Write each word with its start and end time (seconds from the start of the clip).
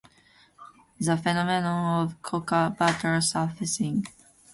The 0.99 1.15
phenomenon 1.15 2.03
of 2.07 2.19
cocoa 2.23 2.71
butter 2.71 3.21
surfacing. 3.21 4.07